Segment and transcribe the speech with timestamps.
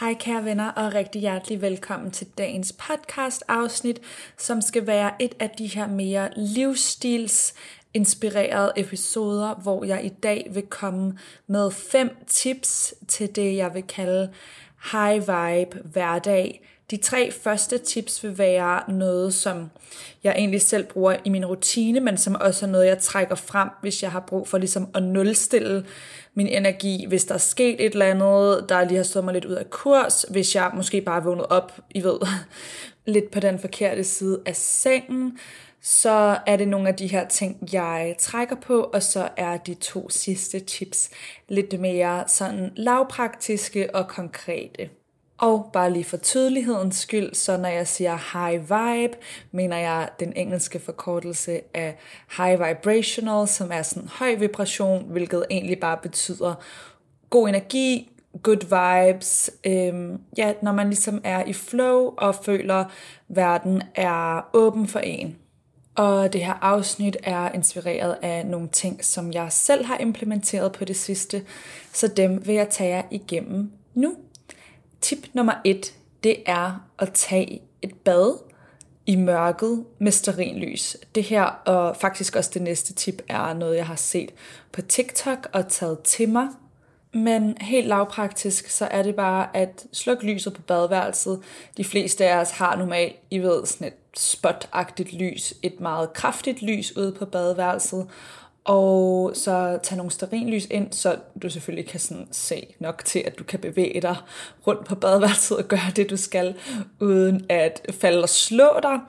[0.00, 4.00] Hej kære venner og rigtig hjertelig velkommen til dagens podcast afsnit,
[4.38, 7.54] som skal være et af de her mere livsstils
[7.94, 13.82] inspirerede episoder, hvor jeg i dag vil komme med fem tips til det, jeg vil
[13.82, 14.32] kalde
[14.92, 16.75] high vibe hverdag.
[16.90, 19.70] De tre første tips vil være noget, som
[20.24, 23.68] jeg egentlig selv bruger i min rutine, men som også er noget, jeg trækker frem,
[23.80, 25.86] hvis jeg har brug for ligesom at nulstille
[26.34, 29.44] min energi, hvis der er sket et eller andet, der lige har stået mig lidt
[29.44, 32.18] ud af kurs, hvis jeg måske bare er vågnet op, I ved,
[33.14, 35.38] lidt på den forkerte side af sengen,
[35.82, 39.74] så er det nogle af de her ting, jeg trækker på, og så er de
[39.74, 41.10] to sidste tips
[41.48, 44.90] lidt mere sådan lavpraktiske og konkrete.
[45.38, 49.16] Og bare lige for tydelighedens skyld, så når jeg siger high vibe,
[49.52, 51.96] mener jeg den engelske forkortelse af
[52.36, 56.54] high vibrational, som er sådan høj vibration, hvilket egentlig bare betyder
[57.30, 58.10] god energi,
[58.42, 59.50] good vibes.
[59.66, 62.86] Øhm, ja, når man ligesom er i flow og føler, at
[63.28, 65.36] verden er åben for en.
[65.94, 70.84] Og det her afsnit er inspireret af nogle ting, som jeg selv har implementeret på
[70.84, 71.42] det sidste,
[71.92, 74.14] så dem vil jeg tage jer igennem nu.
[75.00, 75.94] Tip nummer et,
[76.24, 78.38] det er at tage et bad
[79.06, 80.96] i mørket med sterinlys.
[81.14, 84.30] Det her, og faktisk også det næste tip, er noget, jeg har set
[84.72, 86.48] på TikTok og taget til mig.
[87.14, 91.42] Men helt lavpraktisk, så er det bare at slukke lyset på badeværelset.
[91.76, 96.62] De fleste af os har normalt, I ved, sådan et spotagtigt lys, et meget kraftigt
[96.62, 98.06] lys ude på badeværelset,
[98.66, 103.38] og så tage nogle sterinlys ind, så du selvfølgelig kan sådan se nok til, at
[103.38, 104.16] du kan bevæge dig
[104.66, 106.54] rundt på badeværelset og gøre det, du skal,
[107.00, 109.00] uden at falde og slå dig.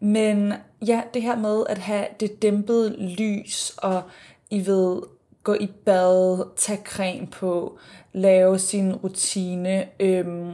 [0.00, 0.52] Men
[0.86, 4.02] ja, det her med at have det dæmpede lys, og
[4.50, 5.02] I ved,
[5.42, 7.78] gå i bad, tage creme på,
[8.12, 10.52] lave sin rutine, øhm,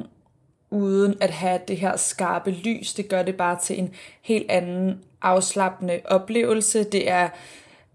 [0.70, 2.94] uden at have det her skarpe lys.
[2.94, 6.84] Det gør det bare til en helt anden afslappende oplevelse.
[6.84, 7.28] Det er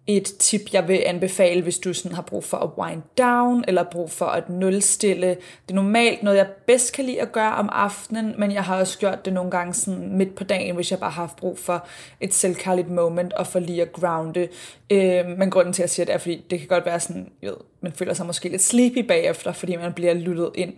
[0.08, 3.84] et tip, jeg vil anbefale, hvis du sådan har brug for at wind down, eller
[3.84, 5.28] brug for at nulstille.
[5.28, 8.80] Det er normalt noget, jeg bedst kan lide at gøre om aftenen, men jeg har
[8.80, 11.60] også gjort det nogle gange sådan midt på dagen, hvis jeg bare har haft brug
[11.60, 11.88] for
[12.22, 14.48] et selvkærligt moment, og for lige at grounde.
[14.90, 17.30] Øh, men grunden til, at jeg siger det, er, fordi det kan godt være sådan,
[17.42, 20.74] jeg ved, man føler sig måske lidt sleepy bagefter, fordi man bliver lyttet ind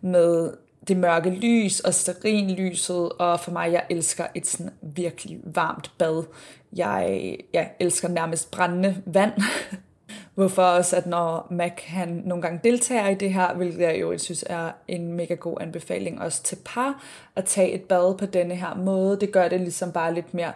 [0.00, 0.50] med
[0.88, 1.92] det mørke lys og
[2.58, 6.24] lyset, og for mig, jeg elsker et sådan virkelig varmt bad.
[6.76, 9.32] Jeg, jeg elsker nærmest brændende vand.
[10.34, 14.18] Hvorfor også, at når Mac han nogle gange deltager i det her, hvilket jeg jo
[14.18, 17.04] synes er en mega god anbefaling også til par,
[17.36, 19.20] at tage et bad på denne her måde.
[19.20, 20.52] Det gør det ligesom bare lidt mere øh,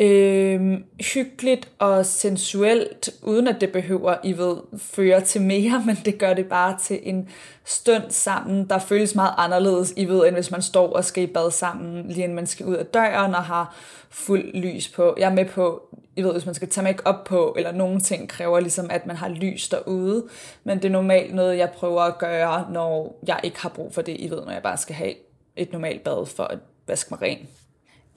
[0.00, 0.78] øh,
[1.14, 6.34] hyggeligt og sensuelt, uden at det behøver, I ved, føre til mere, men det gør
[6.34, 7.28] det bare til en
[7.64, 11.26] stund sammen, der føles meget anderledes, I ved, end hvis man står og skal i
[11.26, 13.76] bad sammen, lige inden man skal ud af døren og har
[14.10, 15.14] fuld lys på.
[15.18, 15.82] Jeg er med på,
[16.16, 19.06] I ved, hvis man skal tage make op på, eller nogle ting kræver ligesom, at
[19.06, 20.24] man har lys derude,
[20.64, 24.02] men det er normalt noget, jeg prøver at gøre, når jeg ikke har brug for
[24.02, 25.14] det, I ved, når jeg bare skal have
[25.56, 27.48] et normalt bad for at vaske mig ren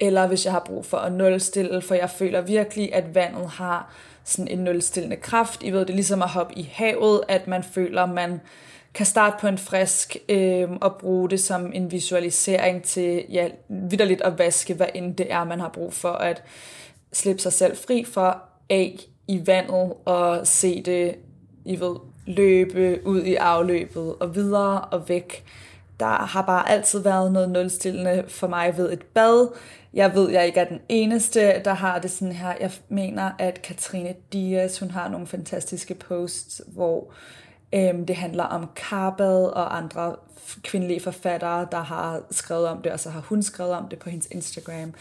[0.03, 3.93] eller hvis jeg har brug for at nulstille, for jeg føler virkelig, at vandet har
[4.23, 5.63] sådan en nulstillende kraft.
[5.63, 8.41] I ved, det er ligesom at hoppe i havet, at man føler, at man
[8.93, 14.21] kan starte på en frisk øh, og bruge det som en visualisering til ja, vidderligt
[14.21, 16.43] at vaske, hvad end det er, man har brug for at
[17.13, 21.15] slippe sig selv fri for af i vandet og se det,
[21.65, 21.95] I ved,
[22.25, 25.43] løbe ud i afløbet og videre og væk.
[25.99, 29.47] Der har bare altid været noget nulstillende for mig ved et bad.
[29.93, 32.53] Jeg ved, jeg ikke er den eneste, der har det sådan her.
[32.59, 37.13] Jeg mener, at Katrine Dias, hun har nogle fantastiske posts, hvor
[37.73, 40.15] øhm, det handler om karbad og andre
[40.61, 44.09] kvindelige forfattere, der har skrevet om det, og så har hun skrevet om det på
[44.09, 44.93] hendes Instagram.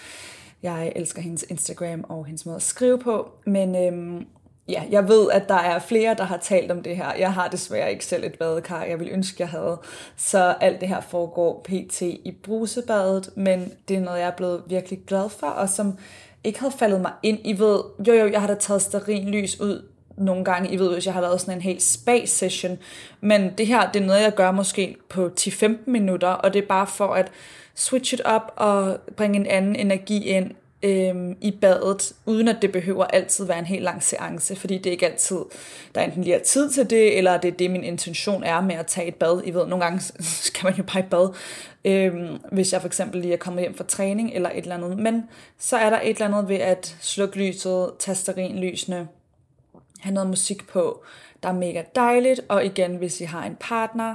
[0.62, 4.26] Jeg elsker hendes Instagram og hendes måde at skrive på, men øhm,
[4.72, 7.14] ja, jeg ved, at der er flere, der har talt om det her.
[7.18, 9.78] Jeg har desværre ikke selv et badekar, jeg vil ønske, jeg havde.
[10.16, 12.02] Så alt det her foregår pt.
[12.02, 15.98] i brusebadet, men det er noget, jeg er blevet virkelig glad for, og som
[16.44, 17.38] ikke havde faldet mig ind.
[17.44, 19.82] I ved, jo jo, jeg har da taget lys ud
[20.16, 22.78] nogle gange, I ved, hvis jeg har lavet sådan en helt spa-session,
[23.20, 26.66] men det her, det er noget, jeg gør måske på 10-15 minutter, og det er
[26.66, 27.30] bare for at
[27.74, 30.50] switch it up og bringe en anden energi ind
[30.82, 34.86] øh, i badet, uden at det behøver altid være en helt lang seance, fordi det
[34.86, 35.38] er ikke altid,
[35.94, 38.74] der enten lige er tid til det, eller det er det, min intention er med
[38.74, 39.42] at tage et bad.
[39.44, 40.00] I ved, nogle gange
[40.48, 41.34] skal man jo bare i bad,
[41.84, 42.12] øh,
[42.52, 44.98] hvis jeg for eksempel lige er kommet hjem fra træning eller et eller andet.
[44.98, 45.24] Men
[45.58, 49.08] så er der et eller andet ved at slukke lyset, tage lysene,
[50.00, 51.04] have noget musik på,
[51.42, 54.14] der er mega dejligt, og igen, hvis I har en partner,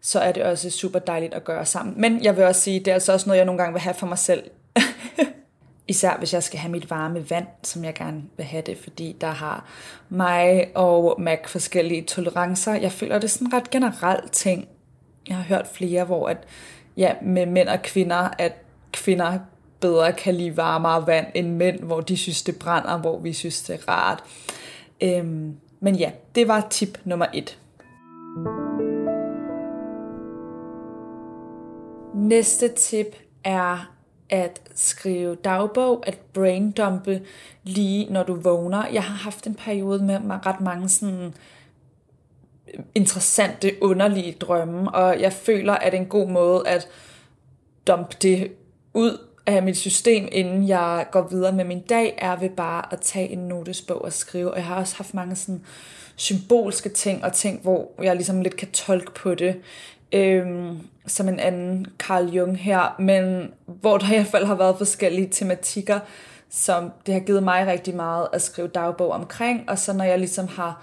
[0.00, 2.00] så er det også super dejligt at gøre sammen.
[2.00, 3.94] Men jeg vil også sige, det er altså også noget, jeg nogle gange vil have
[3.94, 4.50] for mig selv.
[5.88, 9.16] Især hvis jeg skal have mit varme vand, som jeg gerne vil have det, fordi
[9.20, 9.64] der har
[10.08, 12.74] mig og Mac forskellige tolerancer.
[12.74, 14.68] Jeg føler, det er sådan en ret generelt ting.
[15.28, 16.36] Jeg har hørt flere, hvor at,
[16.96, 18.52] ja, med mænd og kvinder, at
[18.92, 19.38] kvinder
[19.80, 23.62] bedre kan lide varmere vand end mænd, hvor de synes, det brænder, hvor vi synes,
[23.62, 24.24] det er rart.
[25.02, 27.58] Øhm, men ja, det var tip nummer et.
[32.14, 33.97] Næste tip er
[34.30, 37.22] at skrive dagbog, at braindumpe
[37.62, 38.88] lige når du vågner.
[38.92, 41.34] Jeg har haft en periode med ret mange sådan
[42.74, 46.88] øh, interessante, underlige drømme, og jeg føler, at en god måde at
[47.86, 48.52] dumpe det
[48.94, 53.00] ud af mit system, inden jeg går videre med min dag, er ved bare at
[53.00, 54.50] tage en notesbog og skrive.
[54.50, 55.64] Og jeg har også haft mange sådan
[56.16, 59.56] symbolske ting og ting, hvor jeg ligesom lidt kan tolke på det
[60.12, 64.78] øhm, som en anden Carl Jung her, men hvor der i hvert fald har været
[64.78, 66.00] forskellige tematikker,
[66.50, 70.18] som det har givet mig rigtig meget at skrive dagbog omkring, og så når jeg
[70.18, 70.82] ligesom har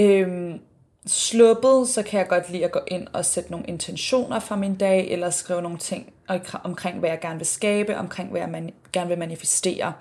[0.00, 0.60] øhm,
[1.06, 4.74] sluppet, så kan jeg godt lide at gå ind og sætte nogle intentioner for min
[4.74, 6.12] dag, eller skrive nogle ting
[6.64, 9.92] omkring, hvad jeg gerne vil skabe, omkring, hvad jeg man, gerne vil manifestere.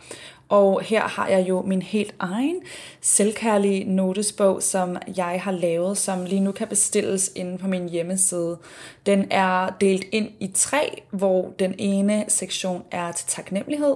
[0.49, 2.61] Og her har jeg jo min helt egen
[3.01, 8.57] selvkærlige notesbog, som jeg har lavet, som lige nu kan bestilles inde på min hjemmeside.
[9.05, 13.95] Den er delt ind i tre, hvor den ene sektion er til taknemmelighed,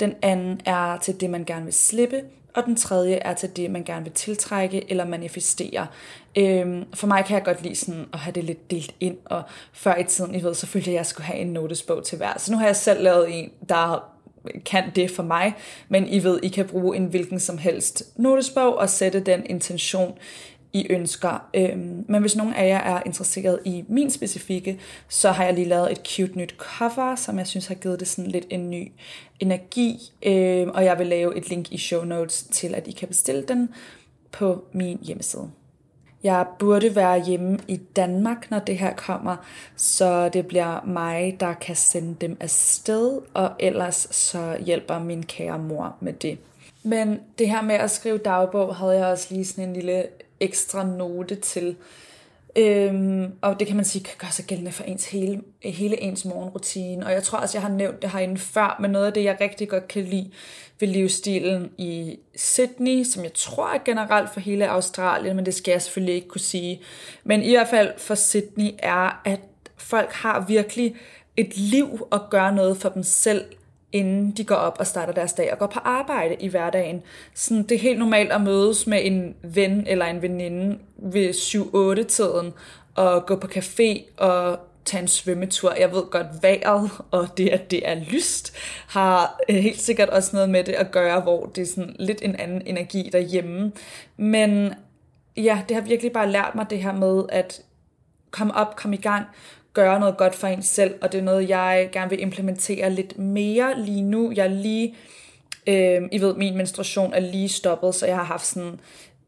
[0.00, 2.22] den anden er til det, man gerne vil slippe,
[2.54, 5.86] og den tredje er til det, man gerne vil tiltrække eller manifestere.
[6.38, 9.42] Øhm, for mig kan jeg godt lide sådan at have det lidt delt ind, og
[9.72, 12.38] før i tiden, I ved selvfølgelig, at jeg skulle have en notesbog til hver.
[12.38, 14.10] Så nu har jeg selv lavet en, der
[14.64, 15.54] kan det for mig,
[15.88, 20.18] men I ved, I kan bruge en hvilken som helst notesbog og sætte den intention,
[20.72, 21.48] i ønsker.
[21.54, 25.68] Øhm, men hvis nogen af jer er interesseret i min specifikke, så har jeg lige
[25.68, 28.92] lavet et cute nyt cover, som jeg synes har givet det sådan lidt en ny
[29.40, 33.08] energi, øhm, og jeg vil lave et link i show notes til, at I kan
[33.08, 33.68] bestille den
[34.32, 35.50] på min hjemmeside.
[36.22, 39.36] Jeg burde være hjemme i Danmark, når det her kommer,
[39.76, 45.58] så det bliver mig, der kan sende dem afsted, og ellers så hjælper min kære
[45.58, 46.38] mor med det.
[46.82, 50.04] Men det her med at skrive dagbog, havde jeg også lige sådan en lille
[50.40, 51.76] ekstra note til.
[52.56, 56.24] Øhm, og det kan man sige kan gøre sig gældende for ens hele, hele ens
[56.24, 57.06] morgenrutine.
[57.06, 59.36] Og jeg tror også, jeg har nævnt det herinde før, men noget af det, jeg
[59.40, 60.30] rigtig godt kan lide
[60.80, 65.72] ved livsstilen i Sydney, som jeg tror er generelt for hele Australien, men det skal
[65.72, 66.80] jeg selvfølgelig ikke kunne sige.
[67.24, 69.40] Men i hvert fald for Sydney er, at
[69.76, 70.96] folk har virkelig
[71.36, 73.44] et liv og gør noget for dem selv,
[73.92, 77.02] inden de går op og starter deres dag og går på arbejde i hverdagen.
[77.34, 82.52] Sådan, det er helt normalt at mødes med en ven eller en veninde ved 7-8-tiden
[82.94, 85.74] og gå på café og tage en svømmetur.
[85.74, 88.56] Jeg ved godt, vejret og det, at det er lyst,
[88.88, 92.22] har øh, helt sikkert også noget med det at gøre, hvor det er sådan lidt
[92.22, 93.72] en anden energi derhjemme.
[94.16, 94.74] Men
[95.36, 97.62] ja, det har virkelig bare lært mig det her med at
[98.30, 99.24] komme op, komme i gang,
[99.72, 103.18] gøre noget godt for en selv, og det er noget, jeg gerne vil implementere lidt
[103.18, 104.32] mere lige nu.
[104.36, 104.96] Jeg er lige,
[105.66, 108.80] øh, I ved, min menstruation er lige stoppet, så jeg har haft sådan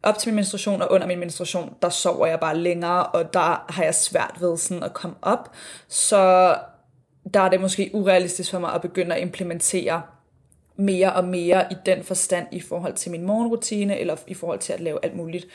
[0.03, 3.65] op til min menstruation og under min menstruation, der sover jeg bare længere, og der
[3.69, 5.51] har jeg svært ved sådan at komme op.
[5.89, 6.55] Så
[7.35, 10.03] der er det måske urealistisk for mig at begynde at implementere
[10.77, 14.73] mere og mere i den forstand i forhold til min morgenrutine, eller i forhold til
[14.73, 15.47] at lave alt muligt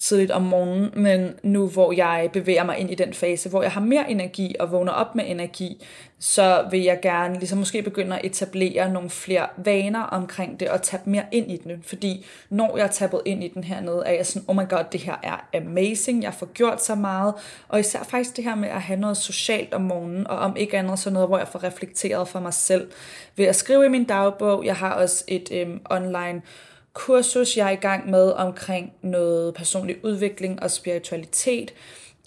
[0.00, 3.72] tidligt om morgenen, men nu hvor jeg bevæger mig ind i den fase, hvor jeg
[3.72, 5.86] har mere energi og vågner op med energi,
[6.18, 10.82] så vil jeg gerne ligesom måske begynde at etablere nogle flere vaner omkring det og
[10.82, 11.82] tage mere ind i den.
[11.82, 14.84] Fordi når jeg er tappet ind i den hernede, er jeg sådan, oh my god,
[14.92, 17.34] det her er amazing, jeg får gjort så meget.
[17.68, 20.78] Og især faktisk det her med at have noget socialt om morgenen, og om ikke
[20.78, 22.90] andet så noget, hvor jeg får reflekteret for mig selv
[23.36, 24.64] ved at skrive i min dagbog.
[24.64, 26.42] Jeg har også et øhm, online
[26.92, 31.74] kursus, jeg er i gang med omkring noget personlig udvikling og spiritualitet,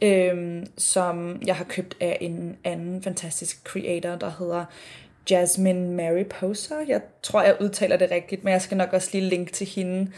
[0.01, 4.65] øhm, som jeg har købt af en anden fantastisk creator, der hedder
[5.29, 6.79] Jasmine Mary Poser.
[6.87, 10.11] Jeg tror, jeg udtaler det rigtigt, men jeg skal nok også lige linke til hende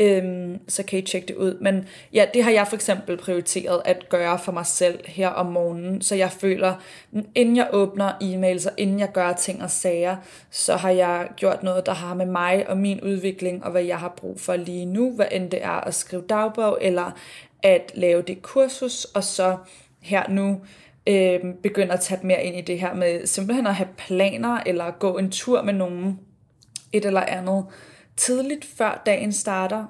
[0.00, 1.58] øhm, så kan I tjekke det ud.
[1.60, 5.46] Men ja, det har jeg for eksempel prioriteret at gøre for mig selv her om
[5.46, 6.74] morgenen, så jeg føler,
[7.34, 10.16] inden jeg åbner e-mails og inden jeg gør ting og sager,
[10.50, 13.98] så har jeg gjort noget, der har med mig og min udvikling og hvad jeg
[13.98, 17.10] har brug for lige nu, hvad end det er at skrive dagbog eller
[17.62, 19.56] at lave det kursus, og så
[20.00, 20.60] her nu
[21.06, 24.90] øh, begynder at tage mere ind i det her med simpelthen at have planer, eller
[24.90, 26.18] gå en tur med nogen,
[26.92, 27.64] et eller andet,
[28.16, 29.84] tidligt før dagen starter.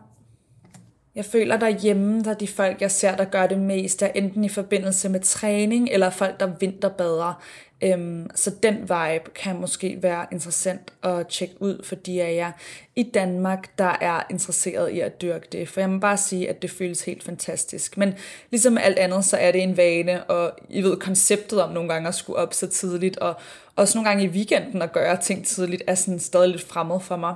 [1.15, 4.45] Jeg føler derhjemme, der er de folk, jeg ser, der gør det mest, er enten
[4.45, 7.43] i forbindelse med træning, eller folk, der vinterbader.
[7.83, 12.53] Øhm, så den vibe kan måske være interessant at tjekke ud for de af jer
[12.97, 15.69] i Danmark, der er interesseret i at dyrke det.
[15.69, 17.97] For jeg må bare sige, at det føles helt fantastisk.
[17.97, 18.15] Men
[18.51, 22.09] ligesom alt andet, så er det en vane, og I ved, konceptet om nogle gange
[22.09, 23.35] at skulle op så tidligt, og
[23.77, 27.17] også nogle gange i weekenden at gøre ting tidligt, er sådan stadig lidt fremmed for
[27.17, 27.35] mig.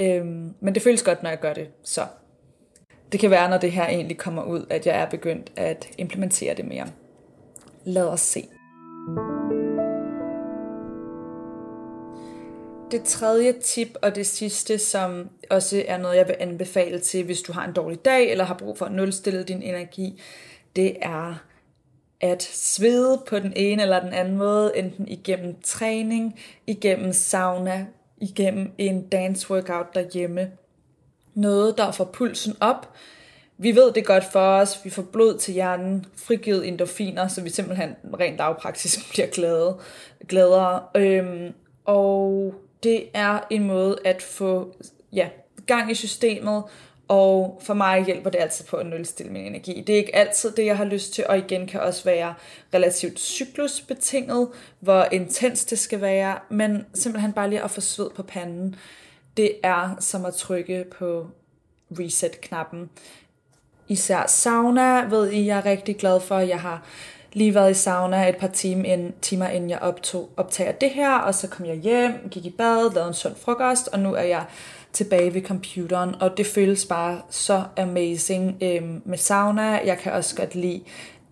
[0.00, 1.68] Øhm, men det føles godt, når jeg gør det.
[1.82, 2.06] Så
[3.12, 6.54] det kan være, når det her egentlig kommer ud, at jeg er begyndt at implementere
[6.54, 6.86] det mere.
[7.84, 8.48] Lad os se.
[12.90, 17.42] Det tredje tip og det sidste, som også er noget, jeg vil anbefale til, hvis
[17.42, 20.22] du har en dårlig dag, eller har brug for at nulstille din energi,
[20.76, 21.34] det er
[22.20, 27.86] at svede på den ene eller den anden måde, enten igennem træning, igennem sauna,
[28.20, 30.50] igennem en dance workout derhjemme.
[31.34, 32.92] Noget, der får pulsen op.
[33.58, 34.80] Vi ved det godt for os.
[34.84, 39.76] Vi får blod til hjernen, frigivet endorfiner, så vi simpelthen rent lavpraktisk bliver glade,
[40.28, 40.82] gladere.
[40.96, 41.52] Øhm,
[41.84, 44.74] og det er en måde at få
[45.12, 45.28] ja,
[45.66, 46.62] gang i systemet,
[47.10, 49.84] og for mig hjælper det altid på at nulstille min energi.
[49.86, 52.34] Det er ikke altid det, jeg har lyst til, og igen kan også være
[52.74, 54.48] relativt cyklusbetinget,
[54.80, 58.76] hvor intens det skal være, men simpelthen bare lige at få sved på panden,
[59.36, 61.26] det er som at trykke på
[61.90, 62.90] reset-knappen.
[63.88, 66.38] Især sauna ved I, jeg er rigtig glad for.
[66.38, 66.82] Jeg har
[67.32, 71.14] lige været i sauna et par timer, ind, timer inden jeg optog, optager det her,
[71.14, 74.22] og så kom jeg hjem, gik i bad, lavede en sund frokost, og nu er
[74.22, 74.44] jeg
[74.92, 79.62] tilbage ved computeren, og det føles bare så amazing øhm, med sauna.
[79.62, 80.80] Jeg kan også godt lide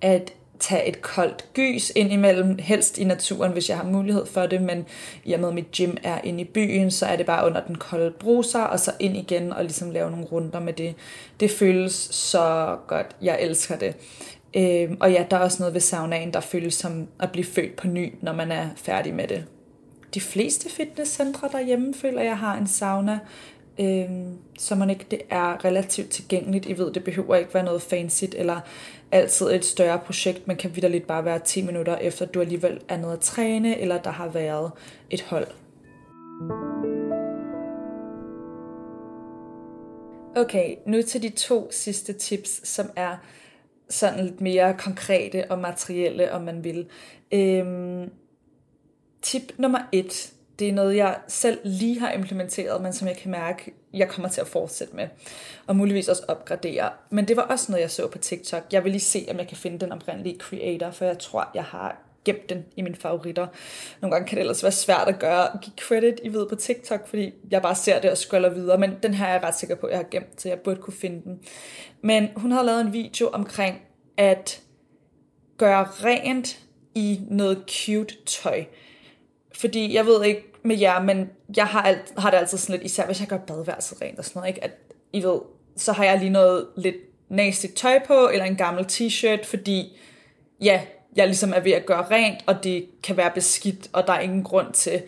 [0.00, 4.46] at tage et koldt gys ind imellem, helst i naturen, hvis jeg har mulighed for
[4.46, 4.86] det, men
[5.24, 7.60] i og med, at mit gym er inde i byen, så er det bare under
[7.60, 10.94] den kolde bruser, og så ind igen og ligesom lave nogle runder med det.
[11.40, 13.16] Det føles så godt.
[13.22, 13.94] Jeg elsker det.
[14.56, 17.76] Øhm, og ja, der er også noget ved saunaen, der føles som at blive født
[17.76, 19.44] på ny, når man er færdig med det
[20.14, 23.18] de fleste fitnesscentre derhjemme føler jeg har en sauna,
[23.80, 24.10] øh,
[24.58, 26.66] så man ikke det er relativt tilgængeligt.
[26.66, 28.60] I ved, det behøver ikke være noget fancy eller
[29.12, 32.96] altid et større projekt, men kan vidderligt bare være 10 minutter efter du alligevel er
[32.96, 34.70] nede at træne, eller der har været
[35.10, 35.46] et hold.
[40.36, 43.16] Okay, nu til de to sidste tips, som er
[43.88, 46.86] sådan lidt mere konkrete og materielle, om man vil.
[47.32, 48.10] Øhm,
[49.22, 53.30] Tip nummer et, det er noget, jeg selv lige har implementeret, men som jeg kan
[53.30, 55.08] mærke, jeg kommer til at fortsætte med,
[55.66, 56.90] og muligvis også opgradere.
[57.10, 58.62] Men det var også noget, jeg så på TikTok.
[58.72, 61.64] Jeg vil lige se, om jeg kan finde den oprindelige creator, for jeg tror, jeg
[61.64, 63.46] har gemt den i mine favoritter.
[64.00, 67.08] Nogle gange kan det ellers være svært at gøre, give credit, I ved, på TikTok,
[67.08, 69.74] fordi jeg bare ser det og scroller videre, men den her er jeg ret sikker
[69.74, 71.40] på, at jeg har gemt, så jeg burde kunne finde den.
[72.02, 73.82] Men hun har lavet en video omkring
[74.16, 74.62] at
[75.58, 76.58] gøre rent
[76.94, 78.64] i noget cute tøj.
[79.58, 82.90] Fordi jeg ved ikke med jer, men jeg har, alt, har det altid sådan lidt,
[82.90, 84.64] især hvis jeg gør badeværelset rent og sådan noget, ikke?
[84.64, 84.70] at
[85.12, 85.40] I ved,
[85.76, 86.96] så har jeg lige noget lidt
[87.28, 89.98] nasty tøj på, eller en gammel t-shirt, fordi
[90.60, 90.82] ja,
[91.16, 94.20] jeg ligesom er ved at gøre rent, og det kan være beskidt, og der er
[94.20, 95.02] ingen grund til,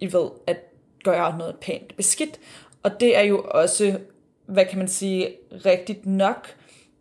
[0.00, 0.56] I ved, at
[1.04, 2.40] gøre noget pænt beskidt.
[2.82, 3.98] Og det er jo også,
[4.46, 5.28] hvad kan man sige,
[5.64, 6.48] rigtigt nok.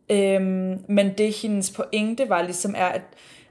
[0.09, 3.01] Øhm, men det hendes pointe var ligesom er, at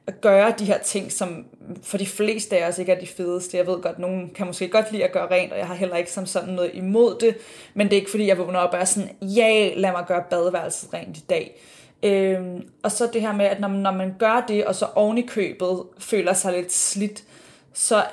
[0.07, 1.45] at gøre de her ting, som
[1.83, 3.57] for de fleste af os ikke er de fedeste.
[3.57, 5.97] Jeg ved godt, nogen kan måske godt lide at gøre rent, og jeg har heller
[5.97, 7.37] ikke som sådan noget imod det,
[7.75, 10.25] men det er ikke fordi, jeg vågner op og er sådan, ja, lad mig gøre
[10.31, 11.61] badeværelset rent i dag.
[12.03, 14.87] Øhm, og så det her med, at når man, når man gør det, og så
[14.95, 17.25] oven i købet føler sig lidt slidt,
[17.73, 18.05] så,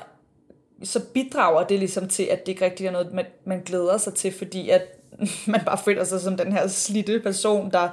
[0.84, 4.14] så bidrager det ligesom til, at det ikke rigtig er noget, man, man glæder sig
[4.14, 5.01] til, fordi at
[5.48, 7.90] man bare føler sig som den her slitte person, der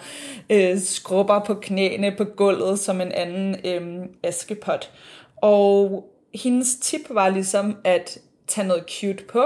[0.50, 4.90] øh, skrubber på knæene på gulvet som en anden øh, askepot.
[5.36, 9.44] Og hendes tip var ligesom at tage noget cute på,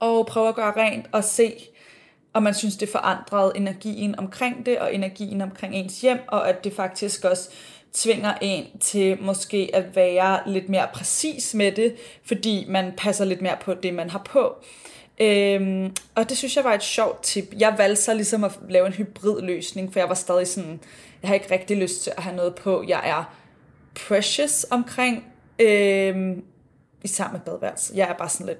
[0.00, 1.54] og prøve at gøre rent og se,
[2.32, 6.64] om man synes, det forandrede energien omkring det, og energien omkring ens hjem, og at
[6.64, 7.50] det faktisk også
[7.92, 13.42] tvinger en til måske at være lidt mere præcis med det, fordi man passer lidt
[13.42, 14.54] mere på det, man har på.
[15.20, 17.44] Øhm, og det synes jeg var et sjovt tip.
[17.58, 20.80] Jeg valgte så ligesom at lave en hybridløsning, for jeg var stadig sådan,
[21.22, 22.84] jeg har ikke rigtig lyst til at have noget på.
[22.88, 23.34] Jeg er
[23.94, 25.24] precious omkring,
[25.58, 26.44] øhm,
[27.04, 27.92] især med badeværelse.
[27.96, 28.58] Jeg er bare sådan lidt,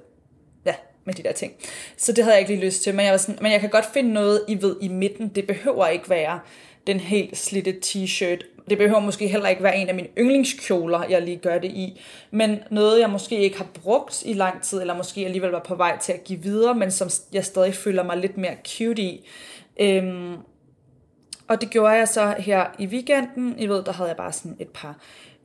[0.65, 1.53] ja, med de der ting.
[1.97, 3.69] Så det havde jeg ikke lige lyst til, men jeg, var sådan, men jeg kan
[3.69, 5.27] godt finde noget, I ved, i midten.
[5.27, 6.39] Det behøver ikke være
[6.87, 8.52] den helt slitte t-shirt.
[8.69, 12.01] Det behøver måske heller ikke være en af mine yndlingskjoler, jeg lige gør det i.
[12.31, 15.75] Men noget, jeg måske ikke har brugt i lang tid, eller måske alligevel var på
[15.75, 19.27] vej til at give videre, men som jeg stadig føler mig lidt mere cute i.
[19.79, 20.35] Øhm,
[21.47, 23.55] og det gjorde jeg så her i weekenden.
[23.59, 24.97] I ved, der havde jeg bare sådan et par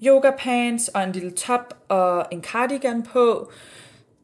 [0.07, 3.51] yoga pants og en lille top og en cardigan på,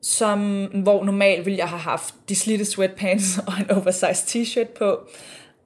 [0.03, 5.09] som, hvor normalt ville jeg have haft de slitte sweatpants og en oversized t-shirt på.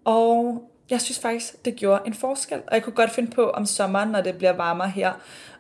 [0.05, 2.59] Og jeg synes faktisk, det gjorde en forskel.
[2.67, 5.13] Og jeg kunne godt finde på om sommeren, når det bliver varmere her,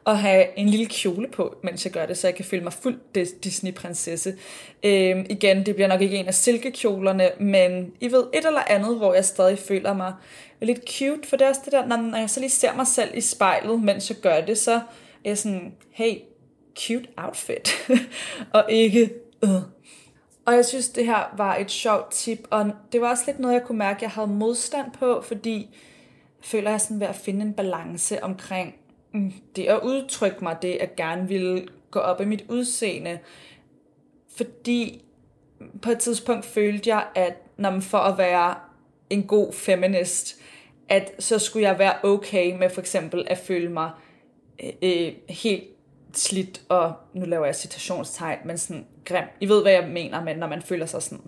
[0.06, 2.72] at have en lille kjole på, mens jeg gør det, så jeg kan føle mig
[2.72, 4.34] fuldt Disney-prinsesse.
[4.82, 8.96] Øhm, igen, det bliver nok ikke en af silkekjolerne, men I ved, et eller andet,
[8.96, 10.12] hvor jeg stadig føler mig
[10.60, 13.10] lidt cute, for det er også det der, når jeg så lige ser mig selv
[13.14, 14.80] i spejlet, mens jeg gør det, så er
[15.24, 16.14] jeg sådan, hey,
[16.78, 17.90] cute outfit,
[18.54, 19.10] og ikke,
[19.44, 19.50] øh,
[20.48, 23.54] og jeg synes, det her var et sjovt tip, og det var også lidt noget,
[23.54, 25.58] jeg kunne mærke, jeg havde modstand på, fordi
[26.38, 28.74] jeg føler, jeg er sådan ved at finde en balance omkring
[29.12, 33.18] mm, det at udtrykke mig, det at gerne ville gå op i mit udseende.
[34.36, 35.04] Fordi
[35.82, 38.54] på et tidspunkt følte jeg, at når man for at være
[39.10, 40.40] en god feminist,
[40.88, 43.90] at så skulle jeg være okay med for eksempel at føle mig
[44.64, 45.64] øh, øh helt
[46.18, 49.24] slidt, og nu laver jeg citationstegn, men sådan grim.
[49.40, 51.20] I ved, hvad jeg mener, men når man føler sig sådan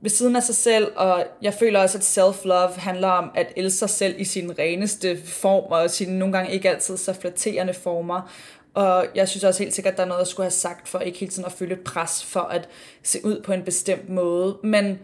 [0.00, 3.78] ved siden af sig selv, og jeg føler også, at self-love handler om at elske
[3.78, 8.30] sig selv i sin reneste form, og sine nogle gange ikke altid så flatterende former.
[8.74, 10.98] Og jeg synes også helt sikkert, at der er noget, jeg skulle have sagt, for
[10.98, 12.68] ikke hele tiden at føle et pres for at
[13.02, 14.58] se ud på en bestemt måde.
[14.62, 14.98] Men,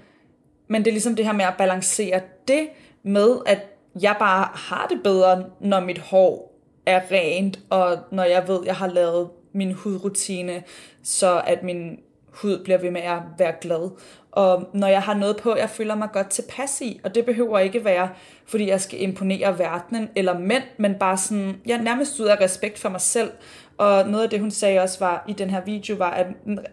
[0.69, 2.69] men det er ligesom det her med at balancere det
[3.03, 3.59] med, at
[4.01, 6.52] jeg bare har det bedre, når mit hår
[6.87, 10.63] er rent, og når jeg ved, at jeg har lavet min hudrutine,
[11.03, 11.99] så at min
[12.33, 13.91] hud bliver ved med at være glad.
[14.33, 17.59] Og når jeg har noget på, jeg føler mig godt tilpas i, og det behøver
[17.59, 18.09] ikke være,
[18.47, 22.41] fordi jeg skal imponere verdenen eller mænd, men bare sådan, jeg ja, nærmest ud af
[22.41, 23.31] respekt for mig selv.
[23.79, 26.11] Og noget af det, hun sagde også var i den her video, var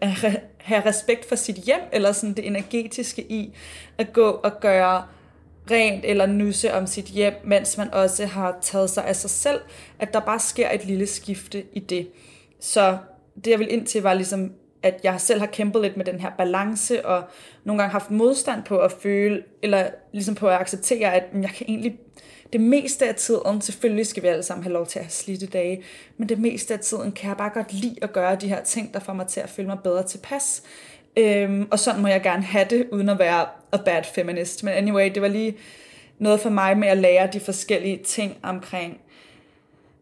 [0.00, 0.16] at
[0.58, 3.54] have respekt for sit hjem, eller sådan det energetiske i
[3.98, 5.02] at gå og gøre
[5.70, 9.60] rent eller nusse om sit hjem, mens man også har taget sig af sig selv,
[9.98, 12.08] at der bare sker et lille skifte i det.
[12.60, 12.98] Så
[13.44, 14.52] det jeg vil ind til var ligesom,
[14.82, 17.22] at jeg selv har kæmpet lidt med den her balance, og
[17.64, 21.66] nogle gange haft modstand på at føle, eller ligesom på at acceptere, at jeg kan
[21.68, 21.98] egentlig,
[22.52, 25.46] det meste af tiden, selvfølgelig skal vi alle sammen have lov til at have slidte
[25.46, 25.82] dage,
[26.16, 28.94] men det meste af tiden kan jeg bare godt lide at gøre de her ting,
[28.94, 30.62] der får mig til at føle mig bedre tilpas.
[31.16, 34.64] Øhm, og sådan må jeg gerne have det, uden at være a bad feminist.
[34.64, 35.56] Men anyway, det var lige
[36.18, 39.00] noget for mig med at lære de forskellige ting omkring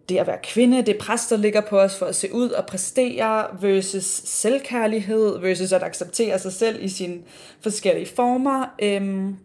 [0.08, 2.66] det at være kvinde, det pres, der ligger på os for at se ud og
[2.66, 7.18] præstere, versus selvkærlighed, versus at acceptere sig selv i sine
[7.60, 8.74] forskellige former.
[8.82, 9.36] Øhm,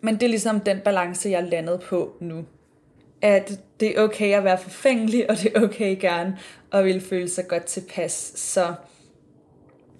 [0.00, 2.44] men det er ligesom den balance, jeg er landet på nu.
[3.22, 6.38] At det er okay at være forfængelig, og det er okay gerne
[6.72, 8.32] at ville føle sig godt tilpas.
[8.36, 8.74] Så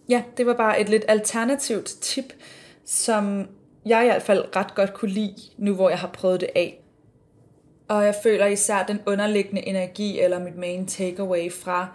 [0.08, 2.32] ja, det var bare et lidt alternativt tip,
[2.84, 3.48] som
[3.86, 6.80] jeg i hvert fald ret godt kunne lide, nu hvor jeg har prøvet det af.
[7.88, 11.88] Og jeg føler især den underliggende energi, eller mit main takeaway fra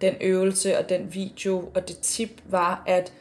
[0.00, 3.12] den øvelse og den video og det tip var, at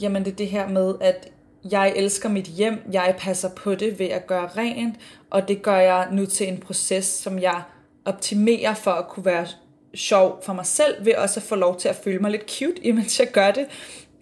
[0.00, 1.28] jamen det er det her med, at
[1.70, 4.96] jeg elsker mit hjem, jeg passer på det ved at gøre rent,
[5.30, 7.62] og det gør jeg nu til en proces, som jeg
[8.04, 9.46] optimerer for at kunne være
[9.94, 12.84] sjov for mig selv, ved også at få lov til at føle mig lidt cute,
[12.86, 13.66] imens jeg gør det,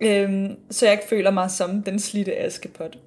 [0.00, 2.98] øh, så jeg ikke føler mig som den slidte askepot.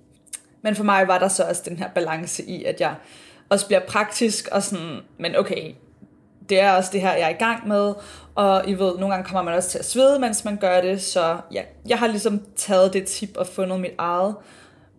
[0.62, 2.96] Men for mig var der så også den her balance i, at jeg
[3.50, 5.74] også bliver praktisk og sådan, men okay,
[6.50, 7.94] det er også det her, jeg er i gang med,
[8.36, 11.02] og I ved, nogle gange kommer man også til at svede, mens man gør det,
[11.02, 14.36] så ja, jeg har ligesom taget det tip og fundet mit eget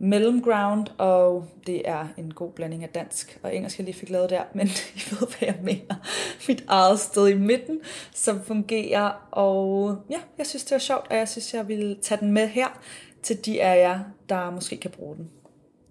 [0.00, 4.30] mellemground, og det er en god blanding af dansk og engelsk, jeg lige fik lavet
[4.30, 5.94] der, men I ved, hvad jeg mener.
[6.48, 7.80] Mit eget sted i midten,
[8.14, 12.20] som fungerer, og ja, jeg synes, det var sjovt, og jeg synes, jeg vil tage
[12.20, 12.80] den med her
[13.22, 15.30] til de af jer, der måske kan bruge den.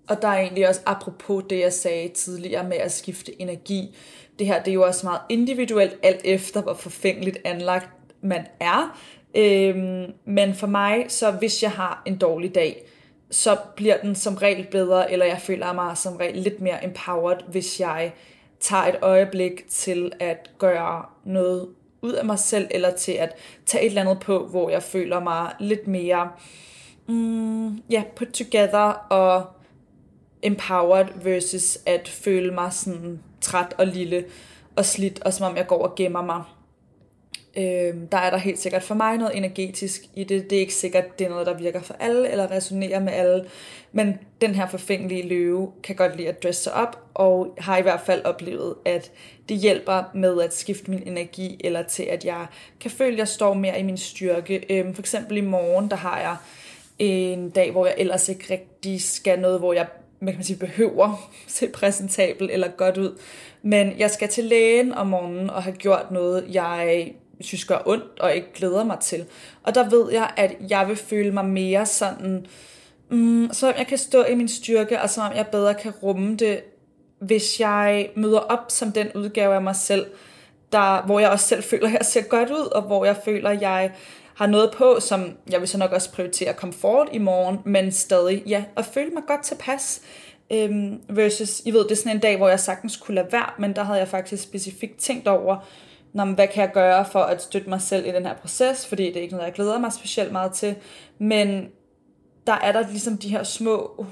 [0.10, 3.96] Og der er egentlig også apropos det, jeg sagde tidligere med at skifte energi.
[4.40, 7.90] Det her, det er jo også meget individuelt, alt efter hvor forfængeligt anlagt
[8.22, 9.00] man er.
[9.36, 12.86] Øhm, men for mig, så hvis jeg har en dårlig dag,
[13.32, 17.38] så bliver den som regel bedre, eller jeg føler mig som regel lidt mere empowered,
[17.48, 18.14] hvis jeg
[18.60, 21.70] tager et øjeblik til at gøre noget
[22.02, 25.20] ud af mig selv, eller til at tage et eller andet på, hvor jeg føler
[25.20, 26.30] mig lidt mere
[27.08, 29.46] mm, yeah, put together og
[30.42, 34.26] empowered versus at føle mig sådan træt og lille
[34.76, 36.44] og slidt, og som om jeg går og gemmer mig.
[37.58, 40.50] Øh, der er der helt sikkert for mig noget energetisk i det.
[40.50, 43.46] Det er ikke sikkert, det er noget, der virker for alle, eller resonerer med alle.
[43.92, 47.82] Men den her forfængelige løve kan godt lide at dresse sig op, og har i
[47.82, 49.12] hvert fald oplevet, at
[49.50, 52.46] det hjælper med at skifte min energi, eller til at jeg
[52.80, 54.66] kan føle, at jeg står mere i min styrke.
[54.70, 56.36] Øh, for eksempel i morgen, der har jeg
[57.00, 59.88] en dag, hvor jeg ellers ikke rigtig skal noget, hvor jeg
[60.20, 63.20] man kan sige, behøver se præsentabel eller godt ud.
[63.62, 67.14] Men jeg skal til lægen om morgenen og have gjort noget, jeg
[67.46, 69.26] synes gør ondt og ikke glæder mig til.
[69.64, 72.46] Og der ved jeg, at jeg vil føle mig mere sådan,
[73.10, 76.36] mm, så jeg kan stå i min styrke, og som om jeg bedre kan rumme
[76.36, 76.62] det,
[77.20, 80.06] hvis jeg møder op som den udgave af mig selv,
[80.72, 83.50] der, hvor jeg også selv føler, at jeg ser godt ud, og hvor jeg føler,
[83.50, 83.92] at jeg
[84.34, 88.44] har noget på, som jeg vil så nok også prioritere komfort i morgen, men stadig,
[88.48, 90.02] ja, at føle mig godt tilpas.
[90.52, 93.50] Øhm, versus, I ved, det er sådan en dag, hvor jeg sagtens kunne lade være,
[93.60, 95.66] men der havde jeg faktisk specifikt tænkt over,
[96.14, 99.06] Nå, hvad kan jeg gøre for at støtte mig selv i den her proces, fordi
[99.06, 100.76] det er ikke noget, jeg glæder mig specielt meget til.
[101.18, 101.70] Men
[102.48, 104.06] der er der ligesom de her små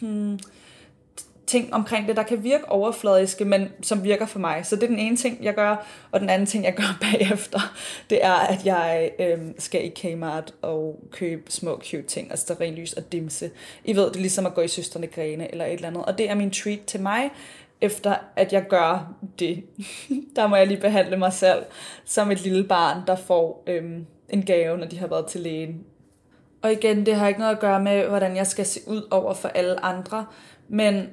[0.00, 0.38] hmm,
[1.46, 4.66] ting omkring det, der kan virke overfladiske, men som virker for mig.
[4.66, 7.60] Så det er den ene ting, jeg gør, og den anden ting, jeg gør bagefter,
[8.10, 12.92] det er, at jeg øh, skal i Kmart og købe små cute ting, altså lys
[12.92, 13.50] og dimse.
[13.84, 16.18] I ved, det er ligesom at gå i Søsterne Grene eller et eller andet, og
[16.18, 17.30] det er min treat til mig,
[17.84, 19.64] efter at jeg gør det.
[20.36, 21.64] der må jeg lige behandle mig selv
[22.04, 25.84] som et lille barn, der får øhm, en gave, når de har været til lægen.
[26.62, 29.34] Og igen, det har ikke noget at gøre med, hvordan jeg skal se ud over
[29.34, 30.26] for alle andre,
[30.68, 31.08] men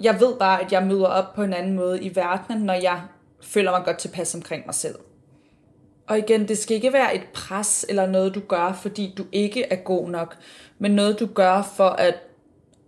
[0.00, 3.02] jeg ved bare, at jeg møder op på en anden måde i verdenen, når jeg
[3.40, 4.94] føler mig godt tilpas omkring mig selv.
[6.06, 9.64] Og igen, det skal ikke være et pres eller noget, du gør, fordi du ikke
[9.64, 10.36] er god nok,
[10.78, 12.14] men noget, du gør for at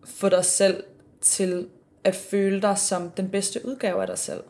[0.04, 0.84] få dig selv
[1.20, 1.66] til
[2.04, 4.42] at føle dig som den bedste udgave af dig selv.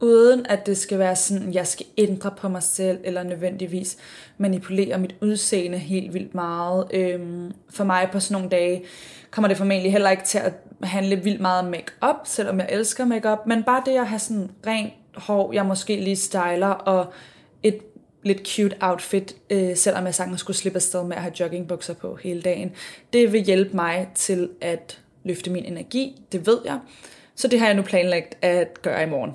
[0.00, 3.96] Uden at det skal være sådan, jeg skal ændre på mig selv, eller nødvendigvis
[4.38, 6.86] manipulere mit udseende helt vildt meget.
[6.94, 8.84] Øhm, for mig på sådan nogle dage
[9.30, 13.04] kommer det formentlig heller ikke til at handle vildt meget om make-up, selvom jeg elsker
[13.04, 17.12] make-up, men bare det at have sådan rent hår, jeg måske lige styler, og
[17.62, 17.78] et
[18.22, 22.18] lidt cute outfit, øh, selvom jeg sagtens skulle slippe afsted med at have joggingbukser på
[22.22, 22.72] hele dagen.
[23.12, 26.78] Det vil hjælpe mig til at løfte min energi, det ved jeg.
[27.34, 29.32] Så det har jeg nu planlagt at gøre i morgen.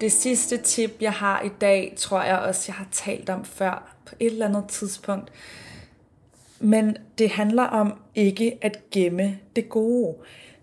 [0.00, 3.96] Det sidste tip, jeg har i dag, tror jeg også, jeg har talt om før
[4.06, 5.32] på et eller andet tidspunkt.
[6.60, 10.16] Men det handler om ikke at gemme det gode.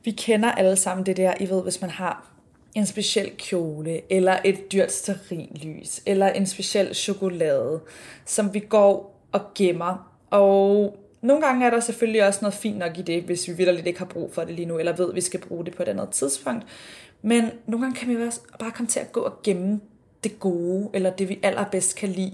[0.04, 2.32] Vi kender alle sammen det der, I ved, hvis man har
[2.76, 7.82] en speciel kjole, eller et dyrt sterinlys, eller en speciel chokolade,
[8.26, 12.98] som vi går og gemmer og nogle gange er der selvfølgelig også noget fint nok
[12.98, 15.16] i det, hvis vi vidderligt ikke har brug for det lige nu, eller ved, at
[15.16, 16.66] vi skal bruge det på et andet tidspunkt.
[17.22, 19.80] Men nogle gange kan vi også bare komme til at gå og gemme
[20.24, 22.34] det gode, eller det vi allerbedst kan lide,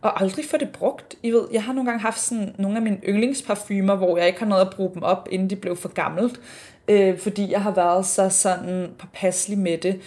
[0.00, 1.14] og aldrig få det brugt.
[1.22, 4.38] I ved, jeg har nogle gange haft sådan nogle af mine yndlingsparfumer, hvor jeg ikke
[4.38, 6.40] har noget at bruge dem op, inden de blev for gammelt,
[6.88, 10.00] øh, fordi jeg har været så sådan påpasselig med det,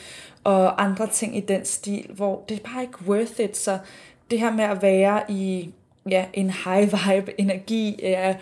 [0.44, 3.78] og andre ting i den stil, hvor det er bare ikke worth it, så
[4.32, 5.74] det her med at være i
[6.12, 8.36] ja, en high vibe energi, ja,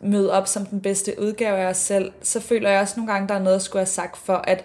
[0.00, 3.28] møde op som den bedste udgave af os selv, så føler jeg også nogle gange,
[3.28, 4.64] der er noget, jeg skulle have sagt for at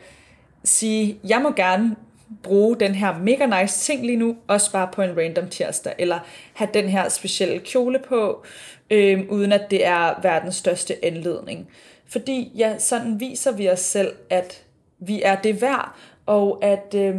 [0.64, 1.96] sige, jeg må gerne
[2.44, 6.20] bruge den her mega nice ting lige nu, også bare på en random tirsdag, eller
[6.54, 8.44] have den her specielle kjole på,
[8.90, 11.68] øh, uden at det er verdens største anledning.
[12.08, 14.64] Fordi ja, sådan viser vi os selv, at
[15.00, 17.16] vi er det værd, og at øh,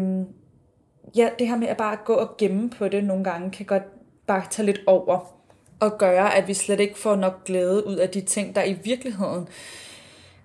[1.17, 3.96] ja, det her med at bare gå og gemme på det nogle gange, kan godt
[4.27, 5.37] bare tage lidt over
[5.81, 8.73] og gøre, at vi slet ikke får nok glæde ud af de ting, der i
[8.73, 9.49] virkeligheden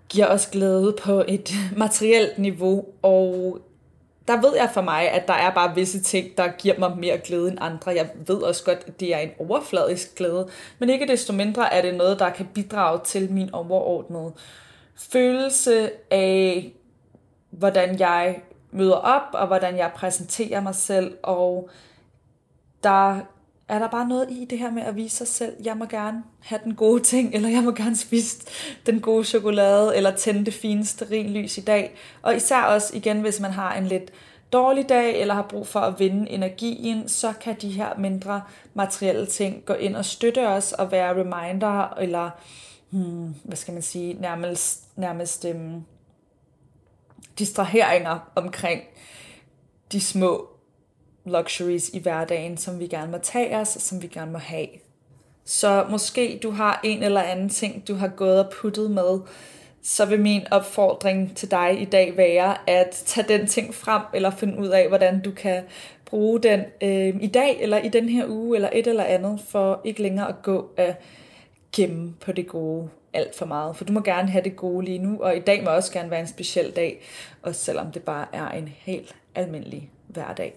[0.10, 2.86] giver os glæde på et materielt niveau.
[3.02, 3.60] Og
[4.28, 7.18] der ved jeg for mig, at der er bare visse ting, der giver mig mere
[7.18, 7.92] glæde end andre.
[7.92, 10.48] Jeg ved også godt, at det er en overfladisk glæde,
[10.80, 14.34] men ikke desto mindre er det noget, der kan bidrage til min overordnede
[14.96, 16.74] følelse af,
[17.50, 18.42] hvordan jeg
[18.72, 21.70] møder op, og hvordan jeg præsenterer mig selv, og
[22.84, 23.20] der
[23.72, 26.24] er der bare noget i det her med at vise sig selv, jeg må gerne
[26.40, 28.38] have den gode ting, eller jeg må gerne spise
[28.86, 31.96] den gode chokolade, eller tænde det fineste lys i dag.
[32.22, 34.12] Og især også igen, hvis man har en lidt
[34.54, 38.42] dårlig dag, eller har brug for at vinde energien, så kan de her mindre
[38.74, 42.30] materielle ting gå ind og støtte os, og være reminder, eller
[42.90, 45.84] hmm, hvad skal man sige, nærmest, nærmest øhm,
[47.40, 48.82] distraheringer omkring
[49.92, 50.51] de små
[51.26, 54.68] luxuries i hverdagen, som vi gerne må tage os, og som vi gerne må have.
[55.46, 59.20] Så måske du har en eller anden ting, du har gået og puttet med,
[59.84, 64.30] så vil min opfordring til dig i dag være at tage den ting frem, eller
[64.30, 65.64] finde ud af, hvordan du kan
[66.06, 69.82] bruge den øh, i dag, eller i den her uge, eller et eller andet, for
[69.84, 70.96] ikke længere at gå af
[71.76, 73.76] gemme på det gode alt for meget.
[73.76, 76.12] For du må gerne have det gode lige nu, og i dag må også gerne
[76.12, 77.02] være en speciel dag,
[77.42, 80.56] også selvom det bare er en helt almindelig hverdag.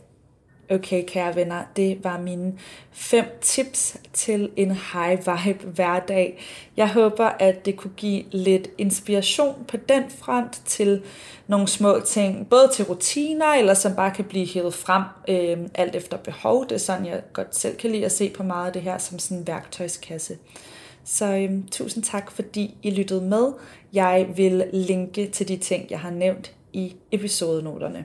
[0.70, 2.52] Okay, kære venner, det var mine
[2.92, 6.38] fem tips til en high vibe hverdag.
[6.76, 11.02] Jeg håber, at det kunne give lidt inspiration på den front til
[11.46, 15.96] nogle små ting, både til rutiner, eller som bare kan blive hævet frem øh, alt
[15.96, 16.64] efter behov.
[16.64, 18.98] Det er sådan, jeg godt selv kan lide at se på meget af det her
[18.98, 20.38] som sådan en værktøjskasse.
[21.04, 23.52] Så øhm, tusind tak, fordi I lyttede med.
[23.92, 28.04] Jeg vil linke til de ting, jeg har nævnt i episodenoterne.